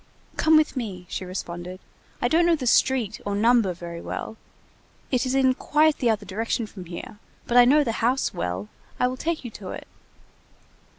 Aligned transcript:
"Come 0.35 0.57
with 0.57 0.75
me," 0.75 1.05
she 1.09 1.25
responded. 1.25 1.79
"I 2.23 2.27
don't 2.27 2.47
know 2.47 2.55
the 2.55 2.65
street 2.65 3.21
or 3.23 3.35
number 3.35 3.71
very 3.71 4.01
well; 4.01 4.35
it 5.11 5.27
is 5.27 5.35
in 5.35 5.53
quite 5.53 5.99
the 5.99 6.09
other 6.09 6.25
direction 6.25 6.65
from 6.65 6.85
here, 6.85 7.19
but 7.45 7.55
I 7.55 7.65
know 7.65 7.83
the 7.83 7.91
house 8.01 8.33
well, 8.33 8.67
I 8.99 9.05
will 9.05 9.15
take 9.15 9.45
you 9.45 9.51
to 9.51 9.69
it." 9.69 9.87